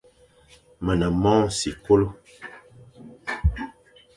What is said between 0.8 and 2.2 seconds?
Me ne mong sikolo.